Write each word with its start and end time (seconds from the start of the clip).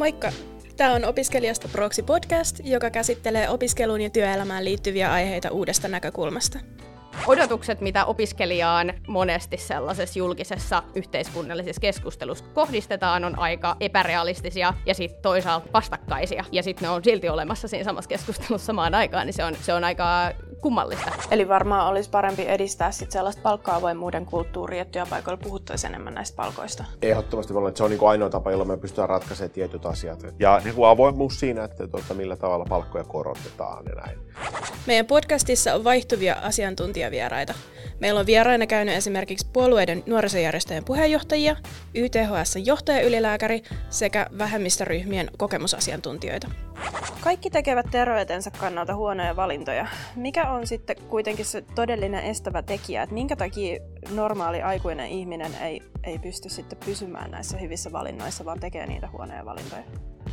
Moikka! 0.00 0.32
Tämä 0.76 0.94
on 0.94 1.04
Opiskelijasta 1.04 1.68
Proksi 1.68 2.02
podcast, 2.02 2.60
joka 2.64 2.90
käsittelee 2.90 3.48
opiskeluun 3.48 4.00
ja 4.00 4.10
työelämään 4.10 4.64
liittyviä 4.64 5.12
aiheita 5.12 5.50
uudesta 5.50 5.88
näkökulmasta. 5.88 6.58
Odotukset, 7.26 7.80
mitä 7.80 8.04
opiskelijaan 8.04 8.92
monesti 9.08 9.56
sellaisessa 9.56 10.18
julkisessa 10.18 10.82
yhteiskunnallisessa 10.94 11.80
keskustelussa 11.80 12.44
kohdistetaan, 12.54 13.24
on 13.24 13.38
aika 13.38 13.76
epärealistisia 13.80 14.74
ja 14.86 14.94
sitten 14.94 15.22
toisaalta 15.22 15.68
vastakkaisia. 15.72 16.44
Ja 16.52 16.62
sitten 16.62 16.86
ne 16.86 16.90
on 16.90 17.04
silti 17.04 17.28
olemassa 17.28 17.68
siinä 17.68 17.84
samassa 17.84 18.08
keskustelussa 18.08 18.66
samaan 18.66 18.94
aikaan, 18.94 19.26
niin 19.26 19.34
se 19.34 19.44
on, 19.44 19.54
se 19.62 19.74
on 19.74 19.84
aika 19.84 20.32
kummallista. 20.60 21.12
Eli 21.30 21.48
varmaan 21.48 21.86
olisi 21.86 22.10
parempi 22.10 22.48
edistää 22.48 22.90
sit 22.90 23.10
sellaista 23.10 23.42
palkka-avoimuuden 23.42 24.26
kulttuuria, 24.26 24.82
että 24.82 24.92
työpaikoilla 24.92 25.40
puhuttaisiin 25.42 25.94
enemmän 25.94 26.14
näistä 26.14 26.36
palkoista. 26.36 26.84
Ehdottomasti 27.02 27.54
että 27.68 27.78
se 27.78 27.84
on 27.84 27.90
niin 27.90 28.08
ainoa 28.08 28.30
tapa, 28.30 28.50
jolla 28.50 28.64
me 28.64 28.76
pystytään 28.76 29.08
ratkaisemaan 29.08 29.50
tietyt 29.50 29.86
asiat. 29.86 30.26
Ja 30.38 30.60
niin 30.64 30.74
kuin 30.74 30.88
avoimuus 30.88 31.40
siinä, 31.40 31.64
että 31.64 31.88
tuota, 31.88 32.14
millä 32.14 32.36
tavalla 32.36 32.66
palkkoja 32.68 33.04
korotetaan 33.04 33.84
ja 33.88 33.94
näin. 33.94 34.18
Meidän 34.86 35.06
podcastissa 35.06 35.74
on 35.74 35.84
vaihtuvia 35.84 36.34
asiantuntijavieraita. 36.34 37.54
Meillä 38.00 38.20
on 38.20 38.26
vieraina 38.26 38.66
käynyt 38.66 38.94
esimerkiksi 38.94 39.46
puolueiden 39.52 40.02
nuorisojärjestöjen 40.06 40.84
puheenjohtajia, 40.84 41.56
YTHS 41.94 42.56
johtajaylilääkäri 42.64 43.62
sekä 43.90 44.26
vähemmistöryhmien 44.38 45.30
kokemusasiantuntijoita. 45.38 46.50
Kaikki 47.20 47.50
tekevät 47.50 47.86
terveytensä 47.90 48.50
kannalta 48.50 48.94
huonoja 48.94 49.36
valintoja. 49.36 49.86
Mikä 50.16 50.50
on 50.50 50.66
sitten 50.66 50.96
kuitenkin 51.08 51.44
se 51.44 51.62
todellinen 51.74 52.24
estävä 52.24 52.62
tekijä, 52.62 53.02
että 53.02 53.14
minkä 53.14 53.36
takia 53.36 53.80
normaali 54.10 54.62
aikuinen 54.62 55.08
ihminen 55.08 55.54
ei, 55.54 55.82
ei 56.04 56.18
pysty 56.18 56.48
sitten 56.48 56.78
pysymään 56.84 57.30
näissä 57.30 57.58
hyvissä 57.58 57.92
valinnoissa, 57.92 58.44
vaan 58.44 58.60
tekee 58.60 58.86
niitä 58.86 59.08
huonoja 59.12 59.44
valintoja? 59.44 59.82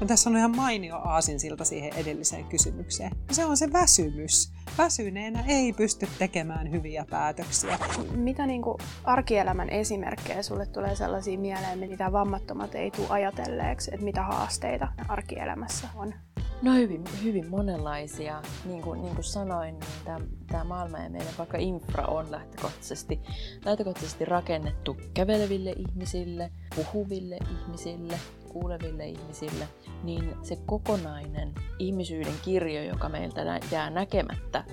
No 0.00 0.06
tässä 0.06 0.30
on 0.30 0.36
ihan 0.36 0.56
mainio 0.56 0.96
aasinsilta 0.96 1.64
siihen 1.64 1.92
edelliseen 1.92 2.44
kysymykseen. 2.44 3.10
Se 3.30 3.44
on 3.44 3.56
se 3.56 3.72
väsymys. 3.72 4.52
Väsyneenä 4.78 5.44
ei 5.46 5.72
pysty 5.72 6.08
tekemään 6.18 6.70
hyviä 6.70 7.06
päätöksiä. 7.10 7.78
Mitä 8.14 8.46
niin 8.46 8.62
kuin 8.62 8.78
arkielämän 9.04 9.70
esimerkkejä 9.70 10.42
sulle 10.42 10.66
tulee 10.66 10.96
sellaisia 10.96 11.38
mieleen, 11.38 11.78
mitä 11.78 12.12
vammattomat 12.12 12.74
ei 12.74 12.90
tule 12.90 13.06
ajatelleeksi, 13.08 13.90
että 13.94 14.04
mitä 14.04 14.22
haasteita 14.22 14.88
arkielämässä 15.08 15.88
on? 15.94 16.14
No 16.62 16.74
hyvin, 16.74 17.04
hyvin 17.24 17.50
monenlaisia. 17.50 18.42
Niin 18.64 18.82
kuin, 18.82 19.02
niin 19.02 19.14
kuin 19.14 19.24
sanoin, 19.24 19.78
niin 19.78 19.90
tämä, 20.04 20.20
tämä 20.46 20.64
maailma 20.64 20.98
ja 20.98 21.10
meidän 21.10 21.34
vaikka 21.38 21.58
infra 21.58 22.04
on 22.06 22.30
lähtökohtaisesti, 22.30 23.20
lähtökohtaisesti 23.64 24.24
rakennettu 24.24 24.96
käveleville 25.14 25.70
ihmisille, 25.70 26.50
puhuville 26.78 27.38
ihmisille, 27.50 28.20
kuuleville 28.48 29.06
ihmisille, 29.06 29.68
niin 30.02 30.36
se 30.42 30.56
kokonainen 30.66 31.54
ihmisyyden 31.78 32.34
kirjo, 32.44 32.82
joka 32.82 33.08
meiltä 33.08 33.60
jää 33.70 33.90
näkemättä 33.90 34.64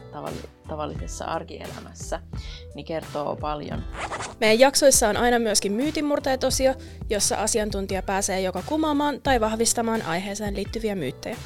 tavallisessa 0.68 1.26
arkielämässä, 1.26 2.20
niin 2.76 2.86
kertoo 2.86 3.36
paljon. 3.36 3.84
Meidän 4.40 4.60
jaksoissa 4.60 5.10
on 5.10 5.18
aina 5.18 5.40
myöskin 5.40 5.72
myytinmurteet 5.72 6.44
osio, 6.44 6.74
jossa 7.10 7.36
asiantuntija 7.36 8.04
pääsee 8.04 8.42
joko 8.42 8.64
kumaamaan 8.66 9.22
tai 9.22 9.40
vahvistamaan 9.42 10.02
aiheeseen 10.02 10.56
liittyviä 10.56 10.96
myyttejä. 10.96 11.38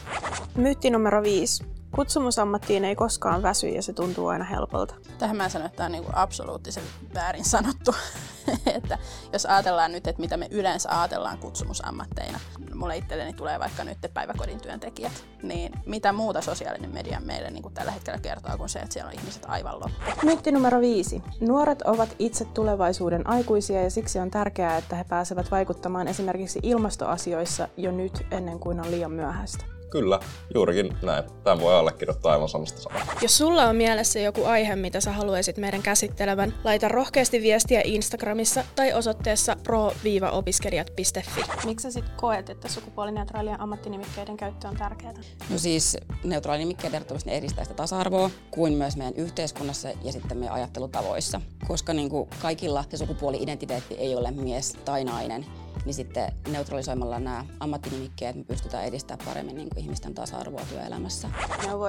Myytti 0.55 0.89
numero 0.89 1.23
5. 1.23 1.63
Kutsumusammattiin 1.95 2.85
ei 2.85 2.95
koskaan 2.95 3.43
väsy 3.43 3.67
ja 3.67 3.81
se 3.81 3.93
tuntuu 3.93 4.27
aina 4.27 4.45
helpolta. 4.45 4.95
Tähän 5.17 5.37
mä 5.37 5.49
sanon, 5.49 5.65
että 5.65 5.77
tämä 5.77 5.85
on 5.85 5.91
niin 5.91 6.15
absoluuttisen 6.15 6.83
väärin 7.13 7.45
sanottu. 7.45 7.95
että 8.83 8.97
jos 9.33 9.45
ajatellaan 9.45 9.91
nyt, 9.91 10.07
että 10.07 10.21
mitä 10.21 10.37
me 10.37 10.47
yleensä 10.51 10.99
ajatellaan 10.99 11.37
kutsumusammatteina, 11.37 12.39
mulle 12.75 12.97
itselleni 12.97 13.33
tulee 13.33 13.59
vaikka 13.59 13.83
nyt 13.83 13.97
päiväkodin 14.13 14.61
työntekijät, 14.61 15.25
niin 15.43 15.73
mitä 15.85 16.13
muuta 16.13 16.41
sosiaalinen 16.41 16.93
media 16.93 17.19
meille 17.19 17.49
niin 17.49 17.63
kuin 17.63 17.73
tällä 17.73 17.91
hetkellä 17.91 18.19
kertoo 18.19 18.57
kuin 18.57 18.69
se, 18.69 18.79
että 18.79 18.93
siellä 18.93 19.09
on 19.09 19.19
ihmiset 19.19 19.45
aivan 19.47 19.73
loppu. 19.73 20.25
Myytti 20.25 20.51
numero 20.51 20.81
viisi. 20.81 21.23
Nuoret 21.41 21.81
ovat 21.81 22.15
itse 22.19 22.45
tulevaisuuden 22.45 23.29
aikuisia 23.29 23.83
ja 23.83 23.89
siksi 23.89 24.19
on 24.19 24.31
tärkeää, 24.31 24.77
että 24.77 24.95
he 24.95 25.03
pääsevät 25.03 25.51
vaikuttamaan 25.51 26.07
esimerkiksi 26.07 26.59
ilmastoasioissa 26.63 27.67
jo 27.77 27.91
nyt 27.91 28.25
ennen 28.31 28.59
kuin 28.59 28.79
on 28.79 28.91
liian 28.91 29.11
myöhäistä. 29.11 29.78
Kyllä, 29.89 30.19
juurikin 30.53 30.97
näin. 31.01 31.23
Tämän 31.43 31.59
voi 31.59 31.75
allekirjoittaa 31.75 32.31
aivan 32.31 32.49
samasta 32.49 32.81
sanasta. 32.81 33.13
Jos 33.21 33.37
sulla 33.37 33.65
on 33.65 33.75
mielessä 33.75 34.19
joku 34.19 34.45
aihe, 34.45 34.75
mitä 34.75 35.01
sä 35.01 35.11
haluaisit 35.11 35.57
meidän 35.57 35.81
käsittelevän, 35.81 36.53
laita 36.63 36.87
rohkeasti 36.87 37.41
viestiä 37.41 37.81
Instagramissa 37.85 38.63
tai 38.75 38.93
osoitteessa 38.93 39.55
pro-opiskelijat.fi. 39.63 41.41
Miksi 41.65 41.83
sä 41.83 41.91
sitten 41.91 42.15
koet, 42.15 42.49
että 42.49 42.67
sukupuolineutraalien 42.69 43.61
ammattinimikkeiden 43.61 44.37
käyttö 44.37 44.67
on 44.67 44.77
tärkeää? 44.77 45.13
No 45.49 45.57
siis 45.57 45.97
neutraalinimikkeet 46.23 46.93
ehdottomasti 46.93 47.31
edistää 47.31 47.63
sitä 47.63 47.75
tasa-arvoa, 47.75 48.29
kuin 48.51 48.73
myös 48.73 48.97
meidän 48.97 49.15
yhteiskunnassa 49.15 49.89
ja 50.03 50.11
sitten 50.11 50.37
meidän 50.37 50.55
ajattelutavoissa. 50.55 51.41
Koska 51.67 51.93
niin 51.93 52.09
kuin 52.09 52.29
kaikilla 52.41 52.83
se 52.89 52.97
sukupuoli-identiteetti 52.97 53.95
ei 53.95 54.15
ole 54.15 54.31
mies 54.31 54.77
tai 54.85 55.03
nainen, 55.03 55.45
niin 55.85 55.93
sitten 55.93 56.33
neutralisoimalla 56.51 57.19
nämä 57.19 57.45
ammattinimikkeet 57.59 58.35
me 58.35 58.43
pystytään 58.43 58.85
edistämään 58.85 59.25
paremmin 59.25 59.55
niin 59.55 59.69
kuin 59.69 59.83
ihmisten 59.83 60.13
tasa-arvoa 60.13 60.61
työelämässä. 60.69 61.29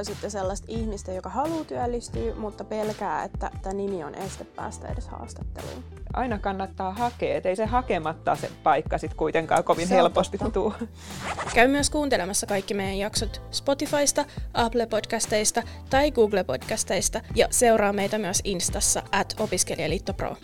sitten 0.03 0.31
sellaista 0.31 0.67
ihmistä, 0.71 1.13
joka 1.13 1.29
haluaa 1.29 1.65
työllistyä, 1.65 2.35
mutta 2.35 2.65
pelkää, 2.65 3.25
että 3.25 3.51
tämä 3.63 3.73
nimi 3.73 4.05
on 4.05 4.15
este 4.15 4.45
päästä 4.45 4.89
edes 4.89 5.09
haastatteluun. 5.09 5.85
Aina 6.13 6.39
kannattaa 6.39 6.93
hakea, 6.93 7.37
ettei 7.37 7.57
se 7.57 7.67
hakematta 7.67 8.37
se 8.37 8.51
paikka 8.63 8.99
sitten 8.99 9.19
kuitenkaan 9.19 9.65
kovin 9.65 9.89
se 9.89 9.95
helposti 9.95 10.39
tuu. 10.53 10.75
Käy 11.55 11.69
myös 11.69 11.91
kuuntelemassa 11.91 12.47
kaikki 12.47 12.75
meidän 12.75 12.99
jaksot 12.99 13.43
Spotifysta, 13.51 14.25
Apple 14.55 14.87
Podcasteista 14.87 15.63
tai 15.91 16.11
Google 16.11 16.45
Podcasteista 16.45 17.21
ja 17.37 17.47
seuraa 17.51 17.93
meitä 17.93 18.19
myös 18.19 18.41
Instassa 18.45 19.03
at 19.13 19.35
opiskelijaliitto 19.39 20.15
Pro. 20.15 20.37